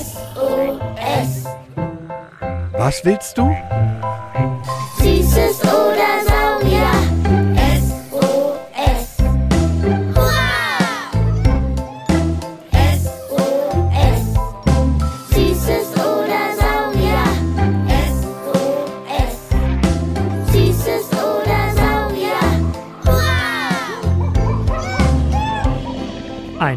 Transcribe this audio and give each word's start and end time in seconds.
SOS. 0.00 1.46
Was 2.78 3.04
willst 3.04 3.36
du? 3.36 3.50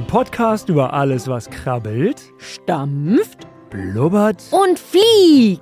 Ein 0.03 0.07
Podcast 0.07 0.67
über 0.67 0.91
alles, 0.91 1.29
was 1.29 1.49
krabbelt, 1.49 2.21
Stampft 2.37 3.47
blubbert. 3.69 4.43
und 4.51 4.77
fliegt. 4.77 5.61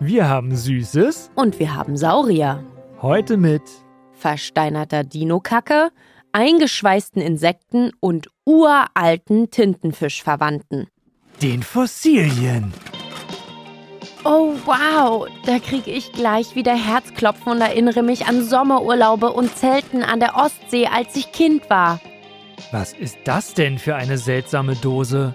Wir 0.00 0.30
haben 0.30 0.56
Süßes. 0.56 1.30
Und 1.34 1.58
wir 1.58 1.74
haben 1.74 1.98
Saurier. 1.98 2.64
Heute 3.02 3.36
mit 3.36 3.60
Versteinerter 4.14 5.04
Dinokacke, 5.04 5.90
eingeschweißten 6.32 7.20
Insekten 7.20 7.90
und 8.00 8.28
uralten 8.46 9.50
Tintenfischverwandten. 9.50 10.86
den 11.42 11.62
Fossilien. 11.62 12.72
Oh 14.24 14.54
wow, 14.64 15.28
da 15.44 15.58
kriege 15.58 15.90
ich 15.90 16.12
gleich 16.12 16.56
wieder 16.56 16.74
Herzklopfen 16.74 17.52
und 17.52 17.60
erinnere 17.60 18.02
mich 18.02 18.26
an 18.26 18.42
Sommerurlaube 18.42 19.30
und 19.30 19.54
Zelten 19.54 20.02
an 20.02 20.18
der 20.18 20.36
Ostsee, 20.36 20.86
als 20.86 21.14
ich 21.14 21.30
Kind 21.32 21.68
war. 21.68 22.00
Was 22.70 22.92
ist 22.92 23.18
das 23.24 23.54
denn 23.54 23.78
für 23.78 23.96
eine 23.96 24.18
seltsame 24.18 24.76
Dose? 24.76 25.34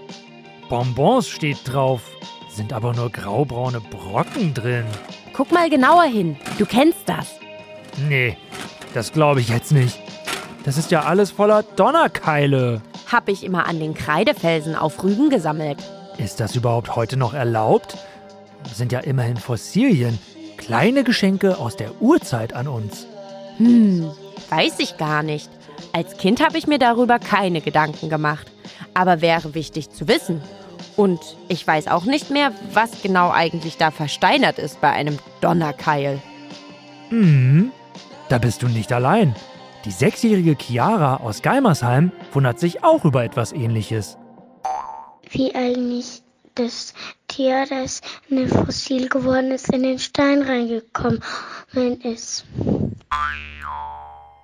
Bonbons 0.70 1.28
steht 1.28 1.60
drauf, 1.66 2.02
sind 2.50 2.74
aber 2.74 2.94
nur 2.94 3.10
graubraune 3.10 3.80
Brocken 3.80 4.54
drin. 4.54 4.86
Guck 5.34 5.52
mal 5.52 5.70
genauer 5.70 6.04
hin, 6.04 6.36
du 6.58 6.66
kennst 6.66 7.08
das. 7.08 7.36
Nee, 8.08 8.38
das 8.94 9.14
glaube 9.14 9.40
ich 9.42 9.50
jetzt 9.50 9.72
nicht. 9.72 10.00
Das 10.64 10.78
ist 10.78 10.92
ja 10.92 11.04
alles 11.04 11.32
voller 11.32 11.64
Donnerkeile. 11.64 12.82
Hab 13.12 13.30
ich 13.30 13.44
immer 13.44 13.68
an 13.68 13.80
den 13.80 13.94
Kreidefelsen 13.94 14.76
auf 14.76 15.02
Rügen 15.04 15.30
gesammelt. 15.30 15.78
Ist 16.18 16.40
das 16.40 16.56
überhaupt 16.56 16.96
heute 16.96 17.16
noch 17.16 17.34
erlaubt? 17.34 17.98
Sind 18.74 18.92
ja 18.92 19.00
immerhin 19.00 19.38
Fossilien. 19.38 20.20
Kleine 20.58 21.04
Geschenke 21.04 21.58
aus 21.58 21.78
der 21.78 22.02
Urzeit 22.02 22.54
an 22.54 22.68
uns. 22.68 23.06
Hm, 23.58 24.12
weiß 24.50 24.80
ich 24.80 24.98
gar 24.98 25.24
nicht. 25.24 25.50
Als 25.98 26.16
Kind 26.16 26.46
habe 26.46 26.60
ich 26.60 26.68
mir 26.68 26.78
darüber 26.78 27.18
keine 27.18 27.60
Gedanken 27.60 28.08
gemacht. 28.08 28.46
Aber 28.94 29.20
wäre 29.20 29.56
wichtig 29.56 29.90
zu 29.90 30.08
wissen. 30.08 30.44
Und 30.96 31.20
ich 31.48 31.66
weiß 31.66 31.88
auch 31.88 32.06
nicht 32.06 32.30
mehr, 32.30 32.52
was 32.72 33.02
genau 33.02 33.32
eigentlich 33.32 33.78
da 33.78 33.90
versteinert 33.90 34.60
ist 34.60 34.80
bei 34.80 34.92
einem 34.92 35.18
Donnerkeil. 35.42 36.22
Hm, 37.10 37.72
da 38.30 38.38
bist 38.38 38.62
du 38.62 38.68
nicht 38.68 38.94
allein. 38.94 39.36
Die 39.86 39.92
sechsjährige 39.92 40.56
Chiara 40.56 41.18
aus 41.18 41.42
Geimersheim 41.42 42.12
wundert 42.32 42.60
sich 42.60 42.84
auch 42.84 43.04
über 43.04 43.24
etwas 43.24 43.52
Ähnliches. 43.52 44.20
wie 45.32 45.56
eigentlich 45.56 46.22
das 46.54 46.94
Tier, 47.28 47.66
das 47.68 48.02
ein 48.30 48.48
Fossil 48.48 49.10
geworden 49.10 49.50
ist, 49.50 49.74
in 49.74 49.82
den 49.82 49.98
Stein 49.98 50.44
reingekommen 50.44 51.24
ist. 52.04 52.46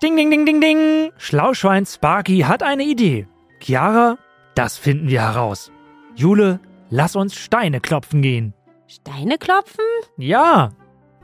Ding, 0.03 0.17
ding, 0.17 0.29
ding, 0.29 0.45
ding, 0.45 0.59
ding. 0.59 1.11
Schlauschwein 1.17 1.85
Sparky 1.85 2.39
hat 2.39 2.61
eine 2.61 2.83
Idee. 2.83 3.25
Chiara, 3.61 4.17
das 4.53 4.77
finden 4.77 5.07
wir 5.07 5.21
heraus. 5.21 5.71
Jule, 6.13 6.59
lass 6.89 7.15
uns 7.15 7.35
Steine 7.35 7.79
klopfen 7.79 8.21
gehen. 8.21 8.53
Steine 8.85 9.37
klopfen? 9.37 9.85
Ja, 10.17 10.71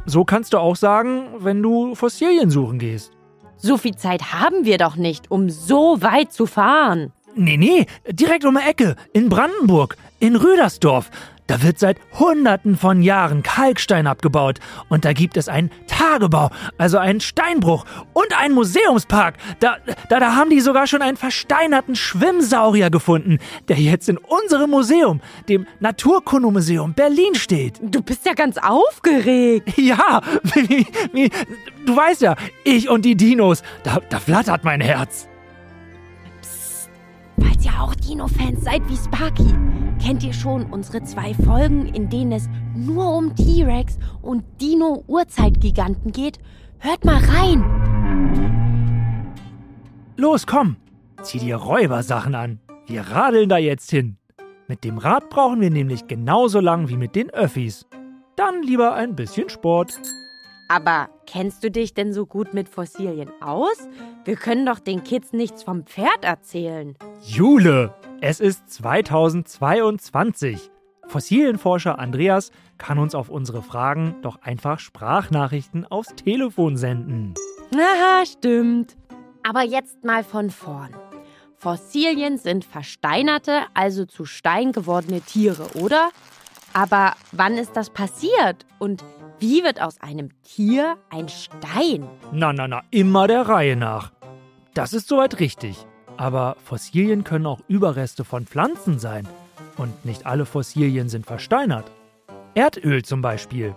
so 0.06 0.24
kannst 0.24 0.54
du 0.54 0.60
auch 0.60 0.78
sagen, 0.78 1.28
wenn 1.40 1.62
du 1.62 1.94
Fossilien 1.94 2.52
suchen 2.52 2.80
gehst. 2.80 3.12
So 3.58 3.76
viel 3.76 3.96
Zeit 3.96 4.32
haben 4.32 4.64
wir 4.64 4.78
doch 4.78 4.96
nicht, 4.96 5.30
um 5.30 5.50
so 5.50 6.02
weit 6.02 6.32
zu 6.32 6.46
fahren. 6.46 7.12
Nee, 7.36 7.58
nee, 7.58 7.86
direkt 8.10 8.46
um 8.46 8.56
die 8.56 8.66
Ecke, 8.66 8.96
in 9.12 9.28
Brandenburg, 9.28 9.98
in 10.22 10.38
Rüdersdorf. 10.38 11.12
Da 11.50 11.64
wird 11.64 11.80
seit 11.80 11.98
Hunderten 12.20 12.78
von 12.78 13.02
Jahren 13.02 13.42
Kalkstein 13.42 14.06
abgebaut. 14.06 14.60
Und 14.88 15.04
da 15.04 15.14
gibt 15.14 15.36
es 15.36 15.50
einen 15.50 15.72
Tagebau, 15.88 16.52
also 16.78 17.00
einen 17.00 17.22
Steinbruch 17.22 17.86
und 18.14 18.40
einen 18.40 18.54
Museumspark. 18.54 19.36
Da, 19.60 19.78
da, 20.10 20.20
da 20.20 20.36
haben 20.36 20.52
die 20.52 20.60
sogar 20.60 20.86
schon 20.86 21.02
einen 21.02 21.18
versteinerten 21.18 21.96
Schwimmsaurier 21.96 22.92
gefunden, 22.92 23.40
der 23.68 23.78
jetzt 23.78 24.10
in 24.10 24.20
unserem 24.20 24.70
Museum, 24.70 25.22
dem 25.50 25.66
Naturkundemuseum 25.80 26.94
Berlin 26.94 27.34
steht. 27.34 27.80
Du 27.82 28.04
bist 28.04 28.28
ja 28.28 28.34
ganz 28.34 28.58
aufgeregt. 28.58 29.70
Ja, 29.80 30.22
du 31.86 31.96
weißt 31.96 32.22
ja, 32.22 32.36
ich 32.64 32.90
und 32.90 33.04
die 33.04 33.16
Dinos, 33.16 33.64
da, 33.84 34.00
da 34.10 34.20
flattert 34.20 34.64
mein 34.64 34.82
Herz. 34.82 35.29
Falls 37.42 37.66
ihr 37.66 37.82
auch 37.82 37.96
Dino-Fans 37.96 38.64
seid 38.64 38.82
wie 38.90 38.98
Sparky, 38.98 39.54
kennt 40.02 40.24
ihr 40.24 40.34
schon 40.34 40.66
unsere 40.72 41.04
zwei 41.04 41.34
Folgen, 41.34 41.88
in 41.88 42.10
denen 42.10 42.32
es 42.32 42.50
nur 42.76 43.16
um 43.16 43.36
T-Rex 43.36 43.98
und 44.22 44.44
Dino-Urzeitgiganten 44.62 46.12
geht? 46.12 46.40
Hört 46.80 47.06
mal 47.06 47.22
rein. 47.24 47.64
Los, 50.16 50.46
komm, 50.48 50.78
zieh 51.22 51.40
dir 51.40 51.58
Räubersachen 51.58 52.36
an. 52.36 52.60
Wir 52.88 53.02
radeln 53.02 53.50
da 53.50 53.58
jetzt 53.58 53.90
hin. 53.90 54.18
Mit 54.68 54.84
dem 54.84 54.98
Rad 54.98 55.30
brauchen 55.30 55.62
wir 55.62 55.70
nämlich 55.70 56.08
genauso 56.08 56.60
lang 56.60 56.90
wie 56.90 56.98
mit 56.98 57.16
den 57.16 57.30
Öffis. 57.30 57.88
Dann 58.36 58.62
lieber 58.64 58.94
ein 58.94 59.16
bisschen 59.16 59.50
Sport. 59.50 60.00
Aber 60.70 61.10
kennst 61.26 61.64
du 61.64 61.72
dich 61.72 61.96
denn 61.96 62.14
so 62.14 62.28
gut 62.28 62.54
mit 62.54 62.70
Fossilien 62.70 63.32
aus? 63.42 63.90
Wir 64.24 64.36
können 64.36 64.68
doch 64.68 64.78
den 64.78 65.04
Kids 65.04 65.34
nichts 65.34 65.64
vom 65.64 65.84
Pferd 65.84 66.24
erzählen. 66.24 66.96
Jule, 67.24 67.96
es 68.22 68.40
ist 68.40 68.72
2022. 68.72 70.70
Fossilienforscher 71.08 71.98
Andreas 71.98 72.52
kann 72.78 73.00
uns 73.00 73.16
auf 73.16 73.30
unsere 73.30 73.64
Fragen 73.64 74.18
doch 74.22 74.44
einfach 74.44 74.78
Sprachnachrichten 74.78 75.88
aufs 75.88 76.14
Telefon 76.16 76.78
senden. 76.78 77.34
Aha, 77.74 78.24
stimmt. 78.28 78.96
Aber 79.42 79.64
jetzt 79.64 80.04
mal 80.04 80.24
von 80.24 80.52
vorn. 80.52 80.94
Fossilien 81.56 82.38
sind 82.38 82.64
versteinerte, 82.64 83.64
also 83.74 84.06
zu 84.06 84.26
Stein 84.26 84.72
gewordene 84.72 85.22
Tiere, 85.22 85.66
oder? 85.82 86.12
Aber 86.74 87.16
wann 87.32 87.58
ist 87.58 87.76
das 87.76 87.90
passiert? 87.90 88.68
Und 88.78 89.04
wie 89.40 89.64
wird 89.64 89.82
aus 89.82 90.02
einem 90.02 90.30
Tier 90.44 90.98
ein 91.10 91.30
Stein? 91.30 92.08
Na, 92.32 92.52
na, 92.54 92.68
na, 92.68 92.84
immer 92.92 93.28
der 93.28 93.48
Reihe 93.48 93.76
nach. 93.76 94.12
Das 94.74 94.94
ist 94.94 95.08
soweit 95.08 95.40
richtig. 95.40 95.86
Aber 96.18 96.58
Fossilien 96.64 97.24
können 97.24 97.46
auch 97.46 97.62
Überreste 97.68 98.26
von 98.26 98.46
Pflanzen 98.46 99.00
sein. 99.00 99.28
Und 99.78 100.04
nicht 100.04 100.26
alle 100.26 100.46
Fossilien 100.46 101.08
sind 101.08 101.26
versteinert. 101.26 101.90
Erdöl 102.54 103.04
zum 103.04 103.22
Beispiel. 103.22 103.76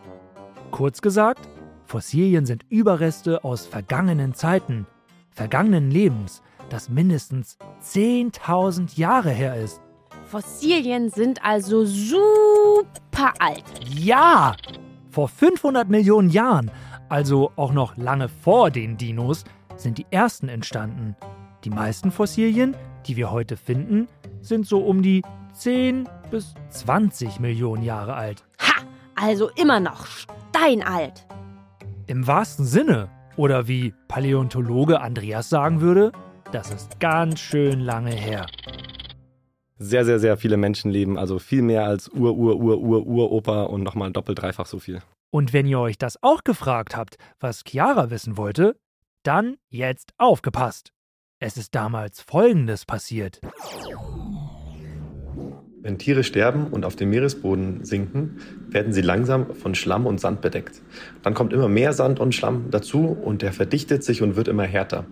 Kurz 0.72 1.00
gesagt, 1.00 1.48
Fossilien 1.86 2.46
sind 2.46 2.64
Überreste 2.68 3.44
aus 3.44 3.66
vergangenen 3.66 4.34
Zeiten, 4.34 4.86
vergangenen 5.30 5.90
Lebens, 5.90 6.42
das 6.70 6.88
mindestens 6.88 7.58
10.000 7.84 8.98
Jahre 8.98 9.30
her 9.30 9.56
ist. 9.56 9.80
Fossilien 10.24 11.10
sind 11.10 11.44
also 11.44 11.84
super 11.84 13.34
alt. 13.38 13.64
Ja! 13.94 14.56
Vor 15.12 15.28
500 15.28 15.90
Millionen 15.90 16.30
Jahren, 16.30 16.70
also 17.10 17.52
auch 17.56 17.74
noch 17.74 17.98
lange 17.98 18.30
vor 18.30 18.70
den 18.70 18.96
Dinos, 18.96 19.44
sind 19.76 19.98
die 19.98 20.06
ersten 20.10 20.48
entstanden. 20.48 21.16
Die 21.64 21.70
meisten 21.70 22.10
Fossilien, 22.10 22.74
die 23.04 23.16
wir 23.16 23.30
heute 23.30 23.59
finden, 23.59 24.09
sind 24.41 24.66
so 24.66 24.78
um 24.80 25.03
die 25.03 25.22
10 25.53 26.09
bis 26.30 26.54
20 26.70 27.41
Millionen 27.41 27.82
Jahre 27.82 28.14
alt. 28.14 28.42
Ha! 28.59 28.84
Also 29.14 29.50
immer 29.50 29.80
noch 29.80 30.06
steinalt. 30.06 31.26
Im 32.06 32.26
wahrsten 32.26 32.65
Sinne. 32.65 33.10
Oder 33.36 33.68
wie 33.68 33.92
Paläontologe 34.08 35.03
Andreas 35.03 35.50
sagen 35.50 35.82
würde, 35.82 36.12
das 36.53 36.70
ist 36.70 37.00
ganz 37.00 37.38
schön 37.38 37.80
lange 37.80 38.12
her. 38.12 38.47
Sehr, 39.84 40.04
sehr, 40.04 40.20
sehr 40.20 40.36
viele 40.36 40.56
Menschen 40.56 40.92
leben, 40.92 41.18
also 41.18 41.40
viel 41.40 41.60
mehr 41.60 41.84
als 41.84 42.08
Ur, 42.08 42.36
Ur, 42.36 42.56
Ur, 42.56 42.78
Ur, 42.78 43.04
Uropa 43.04 43.64
und 43.64 43.82
nochmal 43.82 44.12
doppelt, 44.12 44.40
dreifach 44.40 44.66
so 44.66 44.78
viel. 44.78 45.02
Und 45.30 45.52
wenn 45.52 45.66
ihr 45.66 45.80
euch 45.80 45.98
das 45.98 46.22
auch 46.22 46.44
gefragt 46.44 46.96
habt, 46.96 47.16
was 47.40 47.64
Chiara 47.66 48.08
wissen 48.10 48.36
wollte, 48.36 48.76
dann 49.24 49.56
jetzt 49.70 50.12
aufgepasst. 50.18 50.92
Es 51.40 51.56
ist 51.56 51.74
damals 51.74 52.20
Folgendes 52.20 52.84
passiert. 52.84 53.40
Wenn 55.80 55.98
Tiere 55.98 56.22
sterben 56.22 56.68
und 56.68 56.84
auf 56.84 56.94
dem 56.94 57.10
Meeresboden 57.10 57.84
sinken, 57.84 58.38
werden 58.68 58.92
sie 58.92 59.02
langsam 59.02 59.52
von 59.52 59.74
Schlamm 59.74 60.06
und 60.06 60.20
Sand 60.20 60.42
bedeckt. 60.42 60.80
Dann 61.24 61.34
kommt 61.34 61.52
immer 61.52 61.68
mehr 61.68 61.92
Sand 61.92 62.20
und 62.20 62.36
Schlamm 62.36 62.70
dazu 62.70 63.18
und 63.20 63.42
der 63.42 63.52
verdichtet 63.52 64.04
sich 64.04 64.22
und 64.22 64.36
wird 64.36 64.46
immer 64.46 64.62
härter. 64.62 65.06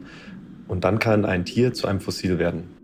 Und 0.68 0.84
dann 0.84 1.00
kann 1.00 1.24
ein 1.24 1.44
Tier 1.44 1.72
zu 1.72 1.88
einem 1.88 2.00
Fossil 2.00 2.38
werden. 2.38 2.79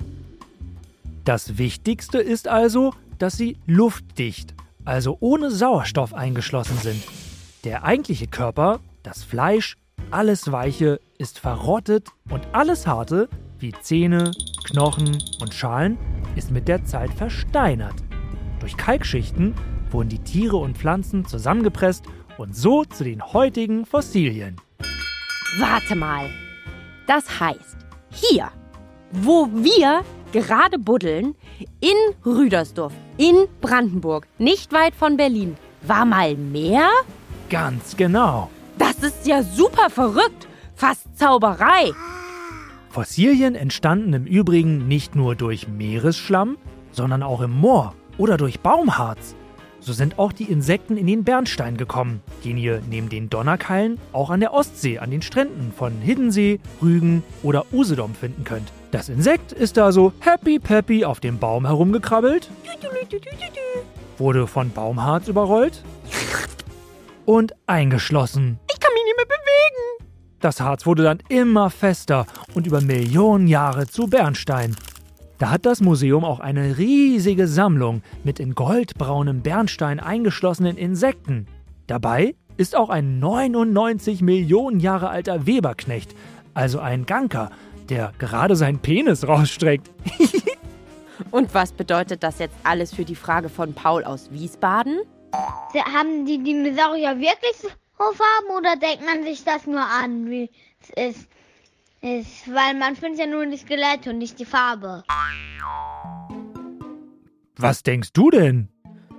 Das 1.27 1.59
Wichtigste 1.59 2.19
ist 2.19 2.47
also, 2.47 2.95
dass 3.19 3.37
sie 3.37 3.59
luftdicht, 3.67 4.55
also 4.85 5.17
ohne 5.19 5.51
Sauerstoff 5.51 6.15
eingeschlossen 6.15 6.79
sind. 6.79 7.03
Der 7.65 7.83
eigentliche 7.83 8.29
Körper, 8.29 8.79
das 9.03 9.25
Fleisch, 9.25 9.77
alles 10.13 10.53
Weiche 10.53 11.01
ist 11.19 11.41
verrottet 11.41 12.11
und 12.31 12.47
alles 12.53 12.87
Harte, 12.87 13.29
wie 13.59 13.73
Zähne, 13.73 14.31
Knochen 14.69 15.19
und 15.41 15.53
Schalen, 15.53 15.99
ist 16.37 16.53
mit 16.53 16.69
der 16.69 16.85
Zeit 16.85 17.13
versteinert. 17.13 17.97
Durch 18.61 18.77
Kalkschichten 18.77 19.57
wurden 19.91 20.11
die 20.11 20.21
Tiere 20.21 20.59
und 20.59 20.79
Pflanzen 20.79 21.27
zusammengepresst 21.27 22.05
und 22.39 22.55
so 22.55 22.85
zu 22.85 23.03
den 23.03 23.33
heutigen 23.33 23.85
Fossilien. 23.85 24.61
Warte 25.59 25.97
mal. 25.97 26.31
Das 27.09 27.41
heißt, 27.41 27.79
hier, 28.13 28.49
wo 29.11 29.49
wir 29.53 30.05
gerade 30.43 30.79
buddeln, 30.79 31.35
in 31.81 31.97
Rüdersdorf, 32.25 32.93
in 33.17 33.47
Brandenburg, 33.61 34.27
nicht 34.39 34.73
weit 34.73 34.95
von 34.95 35.17
Berlin, 35.17 35.57
war 35.83 36.05
mal 36.05 36.37
Meer? 36.37 36.91
Ganz 37.49 37.97
genau. 37.97 38.51
Das 38.77 38.97
ist 38.97 39.27
ja 39.27 39.43
super 39.43 39.89
verrückt. 39.89 40.47
Fast 40.75 41.17
Zauberei. 41.17 41.93
Fossilien 42.91 43.55
entstanden 43.55 44.13
im 44.13 44.27
Übrigen 44.27 44.87
nicht 44.89 45.17
nur 45.17 45.35
durch 45.35 45.69
Meeresschlamm, 45.69 46.59
sondern 46.93 47.23
auch 47.23 47.41
im 47.41 47.53
Moor 47.53 47.95
oder 48.19 48.37
durch 48.37 48.61
Baumharz. 48.61 49.35
So 49.87 49.93
sind 49.93 50.19
auch 50.19 50.33
die 50.33 50.51
Insekten 50.51 50.97
in 50.97 51.07
den 51.07 51.23
Bernstein 51.23 51.77
gekommen, 51.77 52.21
den 52.45 52.59
ihr 52.59 52.83
neben 52.91 53.09
den 53.09 53.31
Donnerkeilen 53.31 54.01
auch 54.13 54.31
an 54.31 54.41
der 54.41 54.53
Ostsee 54.53 54.99
an 54.99 55.13
den 55.13 55.23
Stränden 55.23 55.73
von 55.73 55.93
Hiddensee, 56.01 56.59
Rügen 56.83 57.23
oder 57.45 57.67
Usedom 57.73 58.13
finden 58.17 58.43
könnt. 58.43 58.73
Das 58.91 59.09
Insekt 59.09 59.53
ist 59.53 59.77
da 59.77 59.93
so 59.93 60.13
happy 60.19 60.59
peppy 60.59 61.05
auf 61.05 61.21
dem 61.21 61.39
Baum 61.39 61.67
herumgekrabbelt, 61.67 62.51
wurde 64.19 64.49
von 64.49 64.71
Baumharz 64.71 65.29
überrollt 65.29 65.85
und 67.25 67.55
eingeschlossen. 67.69 68.59
Ich 68.69 68.81
kann 68.81 68.93
mich 68.93 69.05
nicht 69.05 69.17
mehr 69.17 69.27
bewegen. 69.27 70.11
Das 70.41 70.61
Harz 70.61 70.85
wurde 70.85 71.05
dann 71.05 71.23
immer 71.29 71.71
fester 71.71 72.27
und 72.55 72.67
über 72.67 72.81
Millionen 72.81 73.47
Jahre 73.47 73.87
zu 73.87 74.09
Bernstein. 74.09 74.75
Da 75.39 75.51
hat 75.51 75.67
das 75.67 75.83
Museum 75.83 76.25
auch 76.25 76.41
eine 76.41 76.79
riesige 76.79 77.47
Sammlung 77.47 78.03
mit 78.25 78.41
in 78.41 78.55
goldbraunem 78.55 79.43
Bernstein 79.43 80.01
eingeschlossenen 80.01 80.79
Insekten. 80.79 81.47
Dabei 81.87 82.35
ist 82.57 82.75
auch 82.75 82.89
ein 82.89 83.19
99 83.19 84.23
Millionen 84.23 84.81
Jahre 84.81 85.11
alter 85.11 85.47
Weberknecht, 85.47 86.15
also 86.55 86.79
ein 86.79 87.05
Ganker, 87.05 87.51
der 87.91 88.13
gerade 88.19 88.57
seinen 88.57 88.79
Penis 88.79 89.29
rausstreckt. 89.29 89.91
Und 91.31 91.53
was 91.53 91.73
bedeutet 91.73 92.23
das 92.23 92.39
jetzt 92.39 92.57
alles 92.65 92.95
für 92.95 93.05
die 93.05 93.15
Frage 93.15 93.51
von 93.51 93.75
Paul 93.75 94.05
aus 94.05 94.31
Wiesbaden? 94.33 95.01
Haben 95.95 96.25
die 96.25 96.43
Dinosaurier 96.43 97.19
wirklich 97.19 97.57
so 97.59 97.69
Farben 97.99 98.57
oder 98.57 98.77
denkt 98.77 99.05
man 99.05 99.23
sich 99.23 99.45
das 99.45 99.67
nur 99.67 99.83
an, 99.83 100.31
wie 100.31 100.51
es 100.81 101.17
ist? 101.17 101.29
Ist? 102.07 102.53
Weil 102.53 102.75
man 102.79 102.97
findet 102.97 103.21
ja 103.21 103.27
nur 103.27 103.45
die 103.47 103.57
Skelette 103.57 104.11
und 104.11 104.19
nicht 104.19 104.39
die 104.39 104.45
Farbe. 104.45 105.03
Was 107.57 107.83
denkst 107.83 108.13
du 108.13 108.31
denn? 108.31 108.69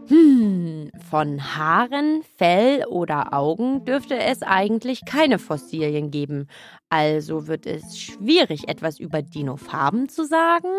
Hm, 0.07 0.89
von 1.09 1.55
Haaren, 1.55 2.23
Fell 2.37 2.85
oder 2.85 3.33
Augen 3.33 3.83
dürfte 3.83 4.17
es 4.17 4.41
eigentlich 4.41 5.03
keine 5.05 5.37
Fossilien 5.37 6.11
geben. 6.11 6.47
Also 6.89 7.47
wird 7.47 7.65
es 7.65 7.99
schwierig, 7.99 8.69
etwas 8.69 8.99
über 8.99 9.21
Dinofarben 9.21 10.07
zu 10.07 10.25
sagen. 10.25 10.69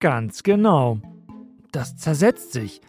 Ganz 0.00 0.42
genau. 0.42 0.98
Das 1.72 1.96
zersetzt 1.96 2.52
sich. 2.52 2.82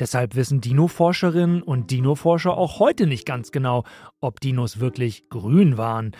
Deshalb 0.00 0.34
wissen 0.34 0.62
Dino-Forscherinnen 0.62 1.62
und 1.62 1.90
Dino-Forscher 1.90 2.56
auch 2.56 2.80
heute 2.80 3.06
nicht 3.06 3.26
ganz 3.26 3.52
genau, 3.52 3.84
ob 4.20 4.40
Dinos 4.40 4.80
wirklich 4.80 5.28
grün 5.28 5.76
waren. 5.76 6.12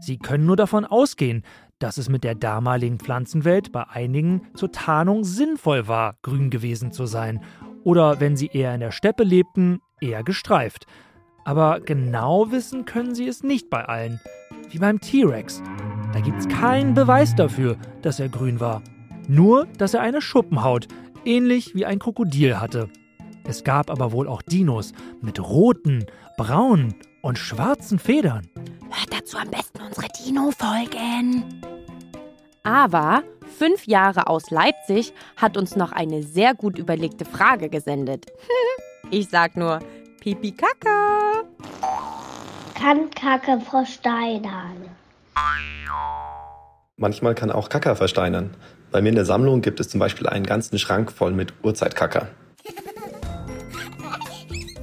Sie 0.00 0.18
können 0.18 0.46
nur 0.46 0.56
davon 0.56 0.84
ausgehen, 0.84 1.42
dass 1.78 1.98
es 1.98 2.08
mit 2.08 2.24
der 2.24 2.34
damaligen 2.34 2.98
Pflanzenwelt 2.98 3.72
bei 3.72 3.84
einigen 3.88 4.42
zur 4.54 4.72
Tarnung 4.72 5.24
sinnvoll 5.24 5.88
war, 5.88 6.16
grün 6.22 6.50
gewesen 6.50 6.92
zu 6.92 7.06
sein. 7.06 7.42
Oder 7.84 8.20
wenn 8.20 8.36
sie 8.36 8.50
eher 8.52 8.74
in 8.74 8.80
der 8.80 8.92
Steppe 8.92 9.24
lebten, 9.24 9.80
eher 10.00 10.22
gestreift. 10.22 10.86
Aber 11.44 11.80
genau 11.80 12.50
wissen 12.50 12.84
können 12.84 13.14
sie 13.14 13.28
es 13.28 13.42
nicht 13.42 13.70
bei 13.70 13.84
allen. 13.84 14.20
Wie 14.70 14.78
beim 14.78 15.00
T-Rex. 15.00 15.62
Da 16.12 16.20
gibt's 16.20 16.48
keinen 16.48 16.94
Beweis 16.94 17.34
dafür, 17.34 17.76
dass 18.02 18.18
er 18.18 18.28
grün 18.28 18.58
war. 18.58 18.82
Nur, 19.28 19.66
dass 19.78 19.94
er 19.94 20.00
eine 20.00 20.22
Schuppenhaut, 20.22 20.88
ähnlich 21.24 21.74
wie 21.74 21.84
ein 21.84 21.98
Krokodil 21.98 22.58
hatte. 22.58 22.88
Es 23.44 23.62
gab 23.62 23.90
aber 23.90 24.12
wohl 24.12 24.26
auch 24.26 24.42
Dinos 24.42 24.92
mit 25.20 25.40
roten, 25.40 26.06
braunen 26.36 26.94
und 27.22 27.38
schwarzen 27.38 27.98
Federn. 27.98 28.48
Hört 28.90 29.12
dazu 29.12 29.36
am 29.38 29.50
besten 29.50 29.80
unsere 29.82 30.06
Dino-Folgen. 30.08 31.60
Aber 32.62 33.22
fünf 33.58 33.86
Jahre 33.86 34.26
aus 34.26 34.50
Leipzig 34.50 35.12
hat 35.36 35.56
uns 35.56 35.76
noch 35.76 35.92
eine 35.92 36.22
sehr 36.22 36.54
gut 36.54 36.78
überlegte 36.78 37.24
Frage 37.24 37.68
gesendet. 37.68 38.26
ich 39.10 39.28
sag 39.28 39.56
nur 39.56 39.80
Pipi 40.20 40.52
Kaka. 40.52 41.44
Kann 42.74 43.10
Kacke 43.10 43.60
versteinern. 43.60 44.90
Manchmal 46.96 47.34
kann 47.34 47.50
auch 47.50 47.68
Kacker 47.68 47.94
versteinern. 47.94 48.56
Bei 48.90 49.02
mir 49.02 49.10
in 49.10 49.14
der 49.14 49.24
Sammlung 49.24 49.60
gibt 49.60 49.80
es 49.80 49.88
zum 49.88 50.00
Beispiel 50.00 50.26
einen 50.26 50.46
ganzen 50.46 50.78
Schrank 50.78 51.12
voll 51.12 51.32
mit 51.32 51.52
Urzeitkacke. 51.62 52.28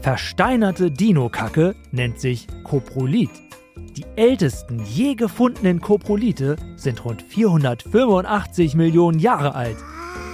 Versteinerte 0.02 0.92
Dinokacke 0.92 1.76
nennt 1.92 2.20
sich 2.20 2.48
Koprolit. 2.64 3.32
Die 3.96 4.06
ältesten 4.16 4.84
je 4.86 5.14
gefundenen 5.14 5.80
Koprolite 5.80 6.56
sind 6.78 7.06
rund 7.06 7.22
485 7.22 8.74
Millionen 8.74 9.20
Jahre 9.20 9.54
alt. 9.54 9.78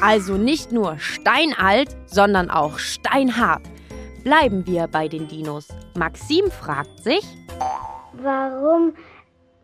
Also 0.01 0.38
nicht 0.38 0.71
nur 0.71 0.97
steinalt, 0.97 1.97
sondern 2.06 2.50
auch 2.50 2.79
steinhart. 2.79 3.63
Bleiben 4.23 4.65
wir 4.65 4.88
bei 4.88 5.09
den 5.09 5.27
Dinos. 5.27 5.67
Maxim 5.97 6.50
fragt 6.50 7.03
sich, 7.03 7.25
Warum 8.13 8.94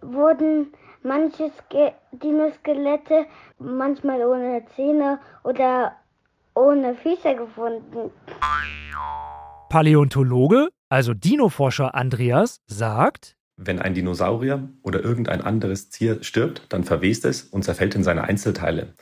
wurden 0.01 0.73
manche 1.01 1.49
Ske 1.51 1.93
Dinoskelette 2.11 3.25
manchmal 3.59 4.25
ohne 4.25 4.65
Zähne 4.75 5.19
oder 5.45 5.93
ohne 6.53 6.95
Füße 6.95 7.33
gefunden? 7.33 8.11
Paläontologe, 9.69 10.69
also 10.89 11.13
Dinoforscher 11.13 11.95
Andreas, 11.95 12.59
sagt, 12.65 13.37
Wenn 13.57 13.79
ein 13.79 13.93
Dinosaurier 13.93 14.67
oder 14.83 15.01
irgendein 15.01 15.39
anderes 15.39 15.89
Tier 15.89 16.21
stirbt, 16.23 16.63
dann 16.69 16.83
verwest 16.83 17.23
es 17.23 17.43
und 17.43 17.63
zerfällt 17.63 17.95
in 17.95 18.03
seine 18.03 18.25
Einzelteile. 18.25 18.93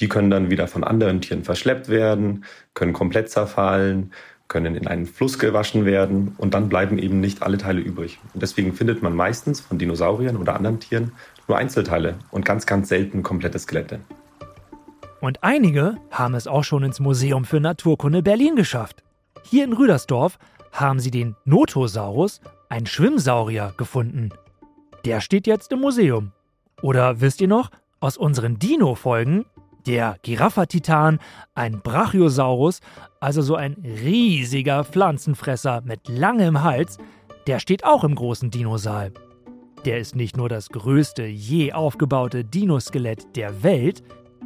Die 0.00 0.08
können 0.08 0.30
dann 0.30 0.50
wieder 0.50 0.68
von 0.68 0.84
anderen 0.84 1.20
Tieren 1.20 1.44
verschleppt 1.44 1.90
werden, 1.90 2.44
können 2.72 2.94
komplett 2.94 3.28
zerfallen, 3.28 4.12
können 4.48 4.74
in 4.74 4.86
einen 4.86 5.04
Fluss 5.04 5.38
gewaschen 5.38 5.84
werden 5.84 6.34
und 6.38 6.54
dann 6.54 6.70
bleiben 6.70 6.98
eben 6.98 7.20
nicht 7.20 7.42
alle 7.42 7.58
Teile 7.58 7.82
übrig. 7.82 8.18
Und 8.32 8.42
deswegen 8.42 8.72
findet 8.72 9.02
man 9.02 9.14
meistens 9.14 9.60
von 9.60 9.76
Dinosauriern 9.76 10.38
oder 10.38 10.56
anderen 10.56 10.80
Tieren 10.80 11.12
nur 11.46 11.58
Einzelteile 11.58 12.16
und 12.30 12.46
ganz, 12.46 12.64
ganz 12.64 12.88
selten 12.88 13.22
komplette 13.22 13.58
Skelette. 13.58 14.00
Und 15.20 15.44
einige 15.44 15.98
haben 16.10 16.34
es 16.34 16.46
auch 16.46 16.64
schon 16.64 16.82
ins 16.84 17.00
Museum 17.00 17.44
für 17.44 17.60
Naturkunde 17.60 18.22
Berlin 18.22 18.56
geschafft. 18.56 19.04
Hier 19.44 19.64
in 19.64 19.74
Rüdersdorf 19.74 20.38
haben 20.72 21.00
sie 21.00 21.10
den 21.10 21.36
Notosaurus, 21.44 22.40
ein 22.70 22.86
Schwimmsaurier, 22.86 23.74
gefunden. 23.76 24.30
Der 25.04 25.20
steht 25.20 25.46
jetzt 25.46 25.72
im 25.72 25.80
Museum. 25.80 26.32
Oder 26.82 27.20
wisst 27.20 27.40
ihr 27.40 27.48
noch, 27.48 27.70
aus 27.98 28.16
unseren 28.16 28.58
Dino-Folgen, 28.58 29.44
der 29.86 30.16
Giraffa-Titan, 30.22 31.18
ein 31.54 31.80
Brachiosaurus, 31.80 32.80
also 33.18 33.42
so 33.42 33.56
ein 33.56 33.74
riesiger 33.84 34.84
Pflanzenfresser 34.84 35.82
mit 35.84 36.08
langem 36.08 36.62
Hals, 36.62 36.98
der 37.46 37.58
steht 37.58 37.84
auch 37.84 38.04
im 38.04 38.14
großen 38.14 38.50
Dinosaal. 38.50 39.12
Der 39.84 39.98
ist 39.98 40.14
nicht 40.14 40.36
nur 40.36 40.48
das 40.48 40.68
größte 40.68 41.24
je 41.24 41.72
aufgebaute 41.72 42.44
Dinoskelett 42.44 43.36
der 43.36 43.62
Welt, 43.62 44.02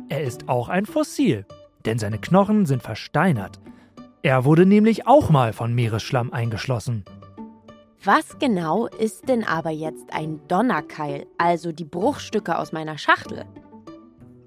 er 0.09 0.23
ist 0.23 0.49
auch 0.49 0.69
ein 0.69 0.87
Fossil, 0.87 1.45
denn 1.85 1.99
seine 1.99 2.19
Knochen 2.19 2.65
sind 2.65 2.83
versteinert. 2.83 3.61
Er 4.23 4.45
wurde 4.45 4.65
nämlich 4.65 5.07
auch 5.07 5.29
mal 5.29 5.53
von 5.53 5.75
Meeresschlamm 5.75 6.33
eingeschlossen. 6.33 7.05
Was 8.07 8.39
genau 8.39 8.87
ist 8.87 9.29
denn 9.29 9.45
aber 9.45 9.71
jetzt 9.71 10.13
ein 10.13 10.41
Donnerkeil, 10.49 11.27
also 11.39 11.73
die 11.73 11.85
Bruchstücke 11.85 12.59
aus 12.59 12.73
meiner 12.73 12.99
Schachtel? 12.99 13.45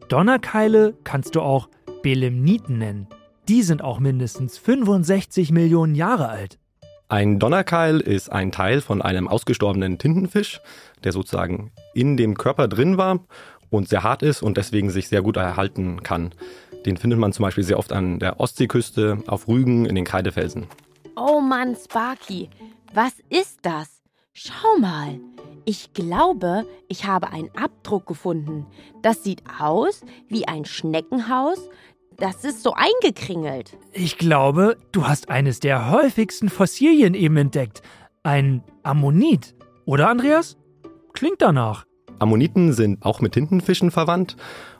Donnerkeile 0.09 0.93
kannst 1.03 1.35
du 1.35 1.41
auch 1.41 1.69
Belemniten 2.03 2.77
nennen. 2.77 3.07
Die 3.47 3.63
sind 3.63 3.81
auch 3.81 3.99
mindestens 3.99 4.57
65 4.57 5.51
Millionen 5.51 5.95
Jahre 5.95 6.29
alt. 6.29 6.59
Ein 7.09 7.39
Donnerkeil 7.39 7.99
ist 7.99 8.31
ein 8.31 8.51
Teil 8.51 8.81
von 8.81 9.01
einem 9.01 9.27
ausgestorbenen 9.27 9.97
Tintenfisch, 9.97 10.61
der 11.03 11.13
sozusagen 11.13 11.71
in 11.93 12.17
dem 12.17 12.37
Körper 12.37 12.67
drin 12.67 12.97
war 12.97 13.19
und 13.69 13.89
sehr 13.89 14.03
hart 14.03 14.23
ist 14.23 14.43
und 14.43 14.57
deswegen 14.57 14.89
sich 14.89 15.07
sehr 15.07 15.21
gut 15.21 15.37
erhalten 15.37 16.03
kann. 16.03 16.33
Den 16.85 16.97
findet 16.97 17.19
man 17.19 17.33
zum 17.33 17.43
Beispiel 17.43 17.63
sehr 17.63 17.79
oft 17.79 17.91
an 17.91 18.19
der 18.19 18.39
Ostseeküste, 18.39 19.19
auf 19.27 19.47
Rügen, 19.47 19.85
in 19.85 19.95
den 19.95 20.05
Kreidefelsen. 20.05 20.67
Oh 21.15 21.41
Mann, 21.41 21.75
Sparky, 21.75 22.49
was 22.93 23.13
ist 23.29 23.59
das? 23.63 24.01
Schau 24.33 24.77
mal. 24.79 25.19
Ich 25.65 25.93
glaube, 25.93 26.65
ich 26.87 27.05
habe 27.05 27.29
einen 27.29 27.49
Abdruck 27.55 28.05
gefunden. 28.05 28.65
Das 29.01 29.23
sieht 29.23 29.43
aus 29.59 30.01
wie 30.27 30.47
ein 30.47 30.65
Schneckenhaus. 30.65 31.69
Das 32.17 32.43
ist 32.43 32.63
so 32.63 32.73
eingekringelt. 32.73 33.77
Ich 33.93 34.17
glaube, 34.17 34.77
du 34.91 35.07
hast 35.07 35.29
eines 35.29 35.59
der 35.59 35.91
häufigsten 35.91 36.49
Fossilien 36.49 37.13
eben 37.13 37.37
entdeckt. 37.37 37.81
Ein 38.23 38.63
Ammonit. 38.83 39.55
Oder, 39.85 40.09
Andreas? 40.09 40.57
Klingt 41.13 41.41
danach. 41.41 41.85
Ammoniten 42.19 42.73
sind 42.73 43.05
auch 43.05 43.21
mit 43.21 43.33
Tintenfischen 43.33 43.91
verwandt 43.91 44.37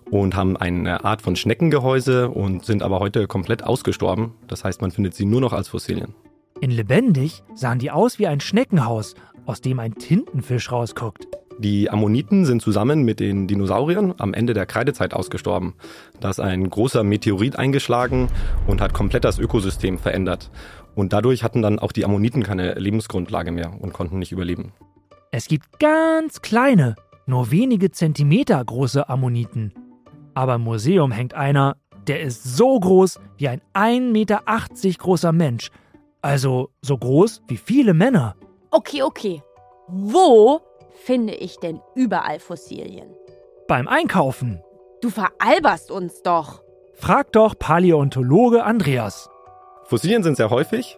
und 0.10 0.36
haben 0.36 0.58
eine 0.58 1.04
Art 1.04 1.22
von 1.22 1.36
Schneckengehäuse 1.36 2.30
und 2.30 2.66
sind 2.66 2.82
aber 2.82 3.00
heute 3.00 3.28
komplett 3.28 3.64
ausgestorben. 3.64 4.34
Das 4.48 4.64
heißt, 4.64 4.82
man 4.82 4.92
findet 4.92 5.14
sie 5.14 5.26
nur 5.26 5.42
noch 5.42 5.54
als 5.54 5.68
Fossilien. 5.68 6.16
In 6.60 6.72
lebendig 6.72 7.44
sahen 7.54 7.78
die 7.78 7.92
aus 7.92 8.18
wie 8.18 8.26
ein 8.26 8.40
Schneckenhaus, 8.40 9.14
aus 9.46 9.62
dem 9.62 9.80
ein 9.80 9.94
Tintenfisch 9.94 10.72
rausguckt. 10.72 11.28
Die 11.60 11.90
Ammoniten 11.90 12.46
sind 12.46 12.62
zusammen 12.62 13.04
mit 13.04 13.20
den 13.20 13.48
Dinosauriern 13.48 14.16
am 14.18 14.34
Ende 14.34 14.54
der 14.54 14.66
Kreidezeit 14.66 15.14
ausgestorben. 15.14 15.76
Da 16.20 16.30
ist 16.30 16.40
ein 16.40 16.70
großer 16.70 17.04
Meteorit 17.04 17.58
eingeschlagen 17.58 18.30
und 18.68 18.82
hat 18.82 18.94
komplett 18.94 19.24
das 19.24 19.40
Ökosystem 19.40 19.98
verändert. 19.98 20.52
Und 20.96 21.14
dadurch 21.14 21.44
hatten 21.44 21.62
dann 21.62 21.80
auch 21.80 21.92
die 21.92 22.06
Ammoniten 22.06 22.44
keine 22.44 22.74
Lebensgrundlage 22.74 23.52
mehr 23.52 23.72
und 23.80 23.94
konnten 23.94 24.20
nicht 24.20 24.32
überleben. 24.32 24.74
Es 25.32 25.48
gibt 25.48 25.80
ganz 25.80 26.42
kleine, 26.42 26.96
nur 27.28 27.52
wenige 27.52 27.92
Zentimeter 27.92 28.64
große 28.64 29.08
Ammoniten. 29.08 29.74
Aber 30.34 30.56
im 30.56 30.62
Museum 30.62 31.12
hängt 31.12 31.34
einer, 31.34 31.78
der 32.08 32.22
ist 32.22 32.44
so 32.44 32.80
groß 32.80 33.20
wie 33.38 33.48
ein 33.48 33.62
1,80 33.74 34.12
Meter 34.12 34.42
großer 34.98 35.32
Mensch. 35.32 35.70
Also 36.28 36.72
so 36.82 36.98
groß 36.98 37.44
wie 37.48 37.56
viele 37.56 37.94
Männer. 37.94 38.36
Okay, 38.70 39.02
okay. 39.02 39.42
Wo 39.88 40.60
finde 41.06 41.34
ich 41.34 41.56
denn 41.56 41.80
überall 41.96 42.42
Fossilien? 42.42 43.08
Beim 43.66 43.88
Einkaufen. 43.88 44.62
Du 45.00 45.10
veralberst 45.10 45.90
uns 45.90 46.22
doch. 46.24 46.64
Frag 46.96 47.32
doch 47.32 47.58
Paläontologe 47.58 48.66
Andreas. 48.66 49.30
Fossilien 49.86 50.22
sind 50.22 50.36
sehr 50.36 50.50
häufig. 50.50 50.98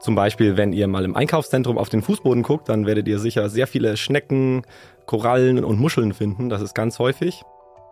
Zum 0.00 0.14
Beispiel, 0.14 0.58
wenn 0.58 0.74
ihr 0.74 0.86
mal 0.86 1.06
im 1.06 1.16
Einkaufszentrum 1.16 1.78
auf 1.78 1.88
den 1.88 2.02
Fußboden 2.02 2.42
guckt, 2.42 2.68
dann 2.68 2.84
werdet 2.84 3.08
ihr 3.08 3.20
sicher 3.20 3.48
sehr 3.48 3.68
viele 3.68 3.96
Schnecken, 3.96 4.66
Korallen 5.06 5.64
und 5.64 5.80
Muscheln 5.80 6.12
finden. 6.12 6.50
Das 6.50 6.60
ist 6.60 6.74
ganz 6.74 6.98
häufig. 6.98 7.42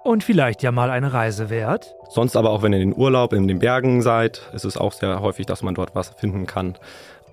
Und 0.07 0.23
vielleicht 0.23 0.63
ja 0.63 0.71
mal 0.71 0.91
eine 0.91 1.13
Reise 1.13 1.51
wert. 1.51 1.97
Sonst 2.11 2.37
aber 2.37 2.51
auch, 2.51 2.63
wenn 2.63 2.73
ihr 2.73 2.79
in 2.79 2.91
den 2.91 2.97
Urlaub 2.97 3.33
in 3.33 3.49
den 3.49 3.59
Bergen 3.59 4.03
seid, 4.03 4.41
ist 4.53 4.65
es 4.65 4.77
auch 4.77 4.93
sehr 4.93 5.21
häufig, 5.21 5.47
dass 5.47 5.65
man 5.65 5.75
dort 5.75 5.97
was 5.97 6.11
finden 6.11 6.47
kann. 6.47 6.79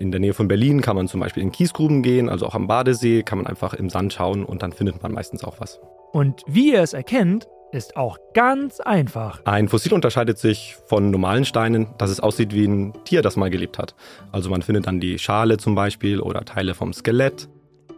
In 0.00 0.10
der 0.10 0.18
Nähe 0.18 0.34
von 0.34 0.48
Berlin 0.48 0.80
kann 0.80 0.96
man 0.96 1.06
zum 1.06 1.20
Beispiel 1.20 1.44
in 1.44 1.52
Kiesgruben 1.52 2.02
gehen, 2.02 2.28
also 2.28 2.46
auch 2.46 2.56
am 2.56 2.66
Badesee 2.66 3.22
kann 3.22 3.38
man 3.38 3.46
einfach 3.46 3.74
im 3.74 3.90
Sand 3.90 4.12
schauen 4.12 4.44
und 4.44 4.64
dann 4.64 4.72
findet 4.72 5.00
man 5.04 5.12
meistens 5.12 5.44
auch 5.44 5.60
was. 5.60 5.78
Und 6.10 6.42
wie 6.48 6.72
ihr 6.72 6.82
es 6.82 6.94
erkennt, 6.94 7.46
ist 7.70 7.96
auch 7.96 8.18
ganz 8.34 8.80
einfach. 8.80 9.40
Ein 9.44 9.68
Fossil 9.68 9.94
unterscheidet 9.94 10.38
sich 10.38 10.74
von 10.86 11.12
normalen 11.12 11.44
Steinen, 11.44 11.86
dass 11.98 12.10
es 12.10 12.18
aussieht 12.18 12.52
wie 12.52 12.66
ein 12.66 12.92
Tier, 13.04 13.22
das 13.22 13.36
mal 13.36 13.50
gelebt 13.50 13.78
hat. 13.78 13.94
Also 14.32 14.50
man 14.50 14.62
findet 14.62 14.88
dann 14.88 14.98
die 14.98 15.20
Schale 15.20 15.58
zum 15.58 15.76
Beispiel 15.76 16.18
oder 16.18 16.44
Teile 16.44 16.74
vom 16.74 16.92
Skelett. 16.92 17.48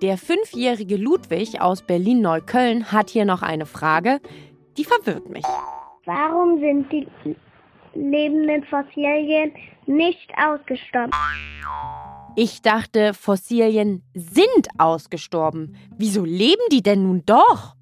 Der 0.02 0.18
fünfjährige 0.18 0.98
Ludwig 0.98 1.62
aus 1.62 1.80
Berlin-Neukölln 1.80 2.92
hat 2.92 3.08
hier 3.08 3.24
noch 3.24 3.40
eine 3.40 3.64
Frage, 3.64 4.20
die 4.76 4.84
verwirrt 4.84 5.28
mich. 5.28 5.44
Warum 6.04 6.60
sind 6.60 6.92
die 6.92 7.06
lebenden 7.94 8.64
Fossilien 8.64 9.52
nicht 9.86 10.30
ausgestorben? 10.36 11.10
Ich 12.36 12.60
dachte, 12.62 13.14
Fossilien 13.14 14.02
sind 14.14 14.68
ausgestorben. 14.78 15.76
Wieso 15.96 16.24
leben 16.24 16.62
die 16.70 16.82
denn 16.82 17.02
nun 17.02 17.22
doch? 17.24 17.74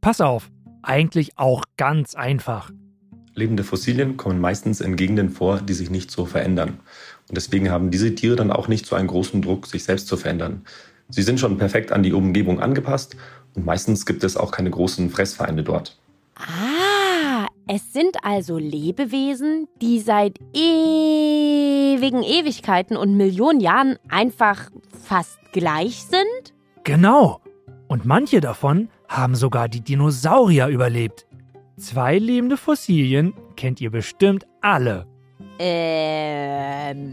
Pass 0.00 0.20
auf, 0.20 0.50
eigentlich 0.82 1.38
auch 1.38 1.62
ganz 1.76 2.14
einfach. 2.14 2.70
Lebende 3.34 3.64
Fossilien 3.64 4.16
kommen 4.16 4.40
meistens 4.40 4.80
in 4.80 4.96
Gegenden 4.96 5.30
vor, 5.30 5.60
die 5.60 5.74
sich 5.74 5.90
nicht 5.90 6.10
so 6.10 6.24
verändern. 6.24 6.80
Und 7.28 7.36
deswegen 7.36 7.70
haben 7.70 7.90
diese 7.90 8.14
Tiere 8.14 8.34
dann 8.34 8.50
auch 8.50 8.66
nicht 8.66 8.86
so 8.86 8.96
einen 8.96 9.08
großen 9.08 9.42
Druck, 9.42 9.66
sich 9.66 9.84
selbst 9.84 10.08
zu 10.08 10.16
verändern. 10.16 10.64
Sie 11.08 11.22
sind 11.22 11.38
schon 11.38 11.58
perfekt 11.58 11.92
an 11.92 12.02
die 12.02 12.12
Umgebung 12.12 12.60
angepasst 12.60 13.16
und 13.56 13.66
meistens 13.66 14.06
gibt 14.06 14.22
es 14.22 14.36
auch 14.36 14.52
keine 14.52 14.70
großen 14.70 15.10
Fressfeinde 15.10 15.64
dort. 15.64 15.96
Ah, 16.36 17.46
es 17.66 17.92
sind 17.92 18.16
also 18.22 18.58
Lebewesen, 18.58 19.66
die 19.80 19.98
seit 19.98 20.38
ewigen 20.52 22.22
Ewigkeiten 22.22 22.96
und 22.96 23.16
Millionen 23.16 23.60
Jahren 23.60 23.98
einfach 24.08 24.70
fast 25.02 25.38
gleich 25.52 26.04
sind? 26.04 26.54
Genau. 26.84 27.40
Und 27.88 28.04
manche 28.04 28.40
davon 28.40 28.88
haben 29.08 29.34
sogar 29.34 29.68
die 29.68 29.80
Dinosaurier 29.80 30.68
überlebt. 30.68 31.26
Zwei 31.78 32.18
lebende 32.18 32.56
Fossilien 32.56 33.34
kennt 33.56 33.80
ihr 33.80 33.90
bestimmt 33.90 34.46
alle. 34.60 35.06
Ähm. 35.58 37.06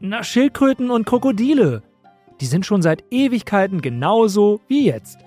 Na, 0.00 0.22
Schildkröten 0.22 0.90
und 0.90 1.06
Krokodile. 1.06 1.82
Die 2.42 2.48
sind 2.48 2.66
schon 2.66 2.82
seit 2.82 3.04
Ewigkeiten 3.12 3.80
genauso 3.82 4.62
wie 4.66 4.86
jetzt. 4.86 5.18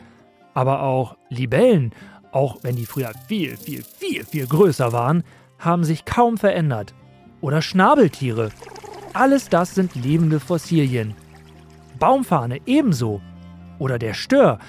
Aber 0.54 0.82
auch 0.82 1.16
Libellen, 1.30 1.92
auch 2.34 2.58
wenn 2.62 2.76
die 2.76 2.86
früher 2.86 3.14
viel, 3.30 3.56
viel, 3.56 3.84
viel, 3.84 4.26
viel 4.26 4.46
größer 4.46 4.92
waren, 4.92 5.24
haben 5.58 5.86
sich 5.86 6.04
kaum 6.04 6.38
verändert. 6.38 6.94
Oder 7.40 7.62
Schnabeltiere. 7.62 8.50
Alles 9.14 9.48
das 9.48 9.76
sind 9.76 9.96
lebende 9.96 10.42
Fossilien. 10.42 11.16
Baumfahne 12.00 12.60
ebenso. 12.66 13.22
Oder 13.80 13.98
der 13.98 14.14
Stör, 14.14 14.60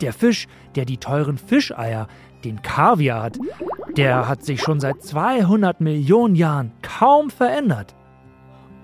der 0.00 0.12
Fisch, 0.12 0.48
der 0.74 0.84
die 0.84 0.98
teuren 0.98 1.38
Fischeier, 1.38 2.08
den 2.42 2.62
Kaviar 2.62 3.22
hat, 3.22 3.38
der 3.96 4.26
hat 4.26 4.44
sich 4.44 4.60
schon 4.60 4.80
seit 4.80 5.04
200 5.04 5.80
Millionen 5.80 6.34
Jahren 6.34 6.72
kaum 6.82 7.30
verändert. 7.30 7.94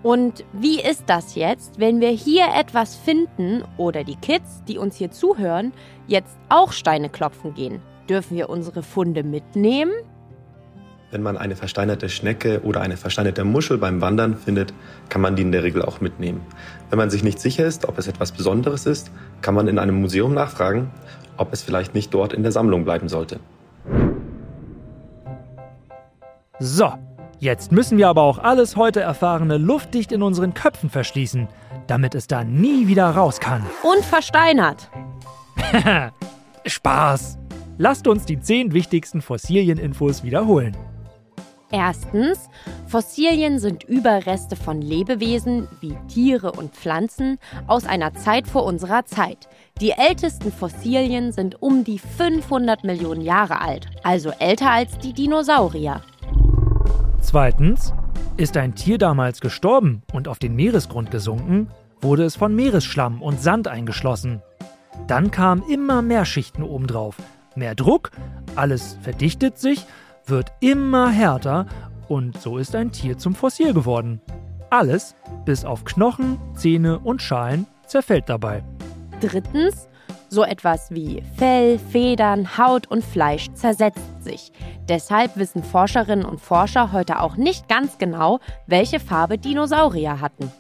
Und 0.03 0.45
wie 0.53 0.81
ist 0.81 1.05
das 1.07 1.35
jetzt, 1.35 1.81
wenn 1.81 2.01
wir 2.01 2.11
hier 2.11 2.47
etwas 2.55 2.95
finden 2.95 3.65
oder 3.77 4.05
die 4.05 4.17
Kids, 4.17 4.63
die 4.69 4.79
uns 4.79 4.97
hier 4.97 5.11
zuhören, 5.11 5.73
jetzt 6.07 6.37
auch 6.49 6.73
Steine 6.73 7.09
klopfen 7.09 7.55
gehen? 7.55 7.81
Dürfen 8.09 8.37
wir 8.37 8.49
unsere 8.49 8.83
Funde 8.83 9.25
mitnehmen? 9.25 9.93
Wenn 11.11 11.23
man 11.23 11.37
eine 11.37 11.57
versteinerte 11.57 12.09
Schnecke 12.11 12.61
oder 12.63 12.83
eine 12.83 12.97
versteinerte 12.97 13.43
Muschel 13.43 13.79
beim 13.79 14.01
Wandern 14.01 14.37
findet, 14.37 14.75
kann 15.09 15.23
man 15.23 15.37
die 15.37 15.43
in 15.43 15.53
der 15.53 15.63
Regel 15.63 15.83
auch 15.83 16.01
mitnehmen. 16.01 16.43
Wenn 16.91 16.99
man 16.99 17.11
sich 17.11 17.25
nicht 17.25 17.41
sicher 17.41 17.67
ist, 17.67 17.89
ob 17.89 17.99
es 17.99 18.07
etwas 18.07 18.33
Besonderes 18.33 18.87
ist, 18.87 19.11
kann 19.41 19.55
man 19.55 19.69
in 19.69 19.79
einem 19.79 20.01
Museum 20.01 20.35
nachfragen, 20.35 20.91
ob 21.39 21.53
es 21.53 21.63
vielleicht 21.63 21.95
nicht 21.95 22.13
dort 22.13 22.35
in 22.35 22.43
der 22.43 22.53
Sammlung 22.53 22.85
bleiben 22.85 23.09
sollte. 23.09 23.41
So, 26.61 26.93
jetzt 27.39 27.73
müssen 27.73 27.99
wir 27.99 28.09
aber 28.09 28.23
auch 28.23 28.39
alles 28.39 28.77
heute 28.77 29.01
Erfahrene 29.01 29.59
luftdicht 29.59 30.13
in 30.13 30.23
unseren 30.23 30.55
Köpfen 30.55 30.91
verschließen, 30.91 31.49
damit 31.87 32.15
es 32.15 32.27
da 32.27 32.45
nie 32.45 32.87
wieder 32.87 33.09
raus 33.11 33.41
kann. 33.41 33.65
Und 33.83 34.05
versteinert. 34.05 34.91
Spaß! 36.67 37.39
Lasst 37.81 38.09
uns 38.09 38.25
die 38.25 38.41
zehn 38.41 38.73
wichtigsten 38.73 39.23
Fossilieninfos 39.23 40.25
wiederholen. 40.25 40.77
Erstens, 41.71 42.49
Fossilien 42.87 43.59
sind 43.59 43.85
Überreste 43.85 44.57
von 44.57 44.81
Lebewesen 44.81 45.69
wie 45.81 45.95
Tiere 46.09 46.53
und 46.53 46.75
Pflanzen 46.75 47.39
aus 47.67 47.85
einer 47.85 48.15
Zeit 48.15 48.49
vor 48.49 48.65
unserer 48.65 49.05
Zeit. 49.05 49.49
Die 49.81 49.91
ältesten 49.91 50.51
Fossilien 50.51 51.31
sind 51.31 51.63
um 51.63 51.85
die 51.85 51.99
500 51.99 52.85
Millionen 52.85 53.21
Jahre 53.21 53.61
alt, 53.61 53.87
also 54.03 54.31
älter 54.39 54.71
als 54.71 54.97
die 54.99 55.13
Dinosaurier. 55.13 56.03
Zweitens, 57.21 57.93
ist 58.37 58.57
ein 58.57 58.75
Tier 58.75 58.99
damals 58.99 59.41
gestorben 59.41 60.03
und 60.13 60.29
auf 60.29 60.39
den 60.39 60.55
Meeresgrund 60.55 61.11
gesunken, 61.11 61.69
wurde 62.01 62.25
es 62.25 62.37
von 62.37 62.55
Meeresschlamm 62.55 63.23
und 63.23 63.41
Sand 63.41 63.69
eingeschlossen. 63.69 64.43
Dann 65.07 65.31
kamen 65.31 65.63
immer 65.69 66.03
mehr 66.03 66.25
Schichten 66.25 66.63
obendrauf, 66.63 67.17
mehr 67.55 67.75
Druck, 67.75 68.11
alles 68.55 68.97
verdichtet 69.03 69.59
sich 69.59 69.87
wird 70.29 70.53
immer 70.61 71.11
härter 71.11 71.67
und 72.09 72.41
so 72.41 72.59
ist 72.59 72.75
ein 72.75 72.93
Tier 72.93 73.19
zum 73.19 73.35
Fossil 73.35 73.73
geworden. 73.73 74.21
Alles, 74.71 75.15
bis 75.45 75.65
auf 75.65 75.85
Knochen, 75.85 76.39
Zähne 76.55 76.99
und 76.99 77.23
Schalen, 77.23 77.67
zerfällt 77.87 78.29
dabei. 78.29 78.63
Drittens, 79.21 79.89
so 80.29 80.45
etwas 80.45 80.91
wie 80.91 81.23
Fell, 81.37 81.79
Federn, 81.79 82.59
Haut 82.59 82.87
und 82.87 83.05
Fleisch 83.05 83.49
zersetzt 83.55 84.23
sich. 84.23 84.53
Deshalb 84.89 85.37
wissen 85.37 85.63
Forscherinnen 85.63 86.25
und 86.25 86.41
Forscher 86.41 86.93
heute 86.93 87.21
auch 87.21 87.37
nicht 87.37 87.69
ganz 87.69 87.99
genau, 87.99 88.41
welche 88.67 89.01
Farbe 89.01 89.39
Dinosaurier 89.39 90.21
hatten. 90.21 90.53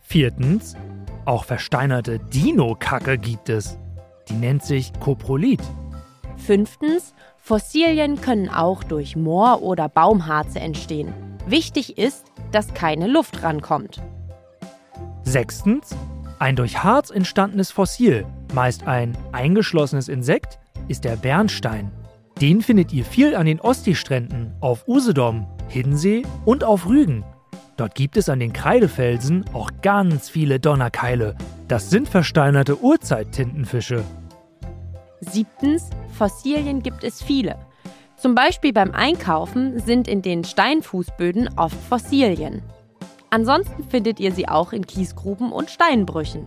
Viertens, 0.00 0.76
auch 1.24 1.44
versteinerte 1.44 2.18
Dino-Kacke 2.18 3.18
gibt 3.18 3.48
es. 3.48 3.78
Die 4.28 4.34
nennt 4.34 4.64
sich 4.64 4.92
Koprolit. 5.00 5.60
Fünftens, 6.36 7.14
Fossilien 7.38 8.20
können 8.20 8.48
auch 8.48 8.82
durch 8.84 9.16
Moor- 9.16 9.62
oder 9.62 9.88
Baumharze 9.88 10.60
entstehen. 10.60 11.12
Wichtig 11.46 11.98
ist, 11.98 12.26
dass 12.50 12.74
keine 12.74 13.06
Luft 13.06 13.42
rankommt. 13.42 14.02
Sechstens, 15.22 15.94
ein 16.38 16.56
durch 16.56 16.82
Harz 16.82 17.10
entstandenes 17.10 17.70
Fossil, 17.70 18.26
meist 18.54 18.86
ein 18.86 19.16
eingeschlossenes 19.32 20.08
Insekt, 20.08 20.58
ist 20.88 21.04
der 21.04 21.16
Bernstein. 21.16 21.90
Den 22.40 22.62
findet 22.62 22.92
ihr 22.92 23.04
viel 23.04 23.34
an 23.36 23.46
den 23.46 23.60
Ostseestränden, 23.60 24.54
auf 24.60 24.88
Usedom, 24.88 25.46
Hiddensee 25.68 26.22
und 26.44 26.64
auf 26.64 26.86
Rügen. 26.86 27.24
Dort 27.76 27.94
gibt 27.94 28.16
es 28.16 28.28
an 28.28 28.40
den 28.40 28.52
Kreidefelsen 28.52 29.44
auch 29.52 29.70
ganz 29.82 30.28
viele 30.28 30.60
Donnerkeile. 30.60 31.36
Das 31.68 31.90
sind 31.90 32.08
versteinerte 32.08 32.78
Urzeittintenfische. 32.78 34.04
Siebtens, 35.20 35.90
Fossilien 36.16 36.82
gibt 36.82 37.04
es 37.04 37.22
viele. 37.22 37.58
Zum 38.16 38.34
Beispiel 38.34 38.72
beim 38.72 38.92
Einkaufen 38.92 39.78
sind 39.80 40.08
in 40.08 40.20
den 40.20 40.44
Steinfußböden 40.44 41.50
oft 41.56 41.76
Fossilien. 41.88 42.62
Ansonsten 43.30 43.84
findet 43.84 44.20
ihr 44.20 44.32
sie 44.32 44.48
auch 44.48 44.72
in 44.72 44.86
Kiesgruben 44.86 45.52
und 45.52 45.70
Steinbrüchen. 45.70 46.46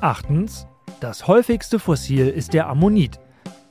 Achtens, 0.00 0.66
das 1.00 1.26
häufigste 1.26 1.78
Fossil 1.78 2.28
ist 2.28 2.52
der 2.52 2.68
Ammonit. 2.68 3.18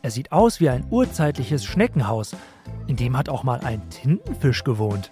Er 0.01 0.11
sieht 0.11 0.31
aus 0.31 0.59
wie 0.59 0.69
ein 0.69 0.85
urzeitliches 0.89 1.63
Schneckenhaus. 1.63 2.35
In 2.87 2.95
dem 2.95 3.15
hat 3.15 3.29
auch 3.29 3.43
mal 3.43 3.59
ein 3.63 3.81
Tintenfisch 3.89 4.63
gewohnt. 4.63 5.11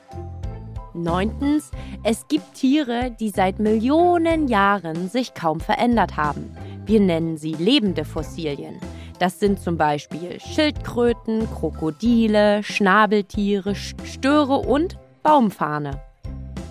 Neuntens, 0.93 1.69
es 2.03 2.27
gibt 2.27 2.55
Tiere, 2.55 3.15
die 3.19 3.29
seit 3.29 3.59
Millionen 3.59 4.47
Jahren 4.47 5.09
sich 5.09 5.35
kaum 5.35 5.59
verändert 5.59 6.17
haben. 6.17 6.51
Wir 6.85 6.99
nennen 6.99 7.37
sie 7.37 7.53
lebende 7.53 8.03
Fossilien. 8.03 8.79
Das 9.19 9.39
sind 9.39 9.59
zum 9.59 9.77
Beispiel 9.77 10.39
Schildkröten, 10.39 11.47
Krokodile, 11.53 12.63
Schnabeltiere, 12.63 13.75
Störe 13.75 14.57
und 14.57 14.97
Baumfahne. 15.21 16.01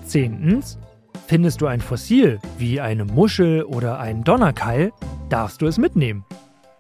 Zehntens, 0.05 0.79
findest 1.27 1.61
du 1.61 1.67
ein 1.67 1.81
Fossil 1.81 2.41
wie 2.59 2.81
eine 2.81 3.05
Muschel 3.05 3.63
oder 3.63 4.01
einen 4.01 4.25
Donnerkeil, 4.25 4.93
darfst 5.29 5.63
du 5.63 5.67
es 5.67 5.79
mitnehmen. 5.79 6.25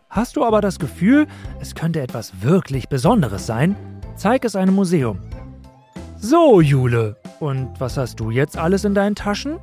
Hast 0.08 0.36
du 0.36 0.44
aber 0.44 0.60
das 0.60 0.78
Gefühl, 0.78 1.26
es 1.60 1.74
könnte 1.74 2.00
etwas 2.00 2.42
wirklich 2.42 2.88
Besonderes 2.88 3.46
sein, 3.46 3.76
zeig 4.16 4.44
es 4.44 4.56
einem 4.56 4.74
Museum. 4.74 5.18
So, 6.18 6.60
Jule, 6.60 7.16
und 7.40 7.78
was 7.78 7.96
hast 7.96 8.18
du 8.20 8.30
jetzt 8.30 8.56
alles 8.56 8.84
in 8.84 8.94
deinen 8.94 9.14
Taschen? 9.14 9.58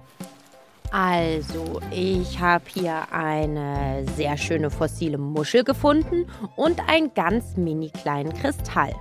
Also, 0.91 1.81
ich 1.89 2.39
habe 2.39 2.65
hier 2.67 3.11
eine 3.11 4.05
sehr 4.15 4.37
schöne 4.37 4.69
fossile 4.69 5.17
Muschel 5.17 5.63
gefunden 5.63 6.27
und 6.55 6.87
einen 6.87 7.11
ganz 7.15 7.57
mini 7.57 7.89
kleinen 7.89 8.31
Kristall. 8.33 8.93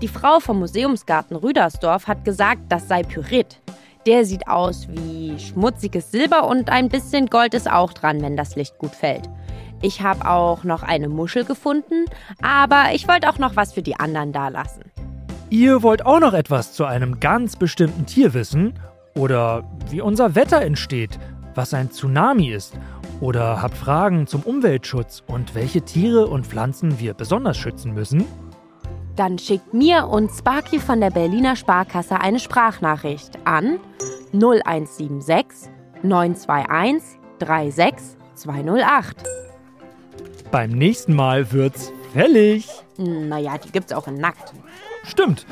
Die 0.00 0.06
Frau 0.06 0.38
vom 0.38 0.60
Museumsgarten 0.60 1.36
Rüdersdorf 1.36 2.06
hat 2.06 2.24
gesagt, 2.24 2.62
das 2.68 2.86
sei 2.86 3.02
Pyrit. 3.02 3.60
Der 4.06 4.24
sieht 4.24 4.48
aus 4.48 4.88
wie 4.88 5.38
schmutziges 5.38 6.10
Silber 6.10 6.48
und 6.48 6.70
ein 6.70 6.88
bisschen 6.88 7.26
Gold 7.26 7.52
ist 7.52 7.70
auch 7.70 7.92
dran, 7.92 8.22
wenn 8.22 8.36
das 8.36 8.56
Licht 8.56 8.78
gut 8.78 8.94
fällt. 8.94 9.28
Ich 9.82 10.00
habe 10.00 10.28
auch 10.28 10.64
noch 10.64 10.82
eine 10.82 11.08
Muschel 11.08 11.44
gefunden, 11.44 12.06
aber 12.40 12.94
ich 12.94 13.08
wollte 13.08 13.28
auch 13.28 13.38
noch 13.38 13.56
was 13.56 13.72
für 13.72 13.82
die 13.82 13.96
anderen 13.96 14.32
da 14.32 14.48
lassen. 14.48 14.82
Ihr 15.50 15.82
wollt 15.82 16.06
auch 16.06 16.20
noch 16.20 16.32
etwas 16.32 16.72
zu 16.72 16.84
einem 16.84 17.20
ganz 17.20 17.56
bestimmten 17.56 18.06
Tier 18.06 18.32
wissen? 18.32 18.74
Oder 19.16 19.64
wie 19.90 20.00
unser 20.00 20.34
Wetter 20.34 20.62
entsteht, 20.62 21.18
was 21.54 21.74
ein 21.74 21.90
Tsunami 21.90 22.50
ist? 22.50 22.74
Oder 23.20 23.60
habt 23.60 23.76
Fragen 23.76 24.26
zum 24.26 24.42
Umweltschutz 24.42 25.22
und 25.26 25.54
welche 25.54 25.82
Tiere 25.82 26.26
und 26.28 26.46
Pflanzen 26.46 27.00
wir 27.00 27.12
besonders 27.12 27.58
schützen 27.58 27.92
müssen? 27.92 28.24
Dann 29.20 29.38
schickt 29.38 29.74
mir 29.74 30.08
und 30.08 30.30
Sparky 30.30 30.78
von 30.78 31.02
der 31.02 31.10
Berliner 31.10 31.54
Sparkasse 31.54 32.18
eine 32.18 32.40
Sprachnachricht 32.40 33.38
an 33.44 33.78
0176 34.32 35.70
921 36.02 37.18
36208. 37.38 39.16
Beim 40.50 40.70
nächsten 40.70 41.14
Mal 41.14 41.52
wird's 41.52 41.92
fällig. 42.14 42.66
Naja, 42.96 43.58
die 43.58 43.70
gibt's 43.70 43.92
auch 43.92 44.08
in 44.08 44.14
nackt. 44.14 44.54
Stimmt. 45.04 45.44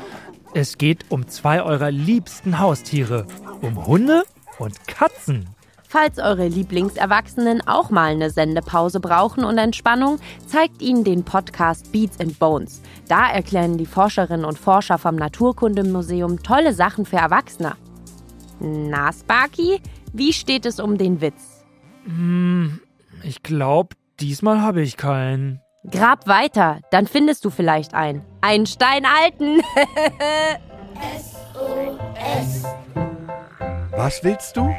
Es 0.55 0.79
geht 0.79 1.05
um 1.09 1.27
zwei 1.27 1.61
eurer 1.61 1.91
liebsten 1.91 2.57
Haustiere. 2.57 3.27
Um 3.61 3.85
Hunde 3.85 4.23
und 4.57 4.87
Katzen. 4.87 5.47
Falls 5.91 6.19
eure 6.19 6.47
Lieblingserwachsenen 6.47 7.67
auch 7.67 7.89
mal 7.89 8.11
eine 8.11 8.29
Sendepause 8.29 8.99
brauchen 8.99 9.43
und 9.43 9.57
Entspannung, 9.57 10.19
zeigt 10.45 10.83
ihnen 10.83 11.03
den 11.03 11.23
Podcast 11.23 11.91
Beats 11.91 12.19
and 12.19 12.37
Bones. 12.37 12.83
Da 13.07 13.27
erklären 13.31 13.79
die 13.79 13.87
Forscherinnen 13.87 14.45
und 14.45 14.59
Forscher 14.59 14.99
vom 14.99 15.15
Naturkundemuseum 15.15 16.43
tolle 16.43 16.75
Sachen 16.75 17.07
für 17.07 17.15
Erwachsene. 17.15 17.75
Na, 18.59 19.11
Sparky, 19.11 19.81
wie 20.13 20.31
steht 20.31 20.67
es 20.67 20.79
um 20.79 20.99
den 20.99 21.21
Witz? 21.21 21.65
Hm, 22.05 22.79
ich 23.23 23.41
glaube, 23.41 23.95
diesmal 24.19 24.61
habe 24.61 24.83
ich 24.83 24.95
keinen. 24.95 25.59
Grab 25.89 26.27
weiter, 26.27 26.81
dann 26.91 27.07
findest 27.07 27.45
du 27.45 27.49
vielleicht 27.49 27.95
einen. 27.95 28.21
Einen 28.41 28.67
steinalten. 28.67 29.63
Was 33.99 34.23
willst 34.23 34.55
du? 34.55 34.73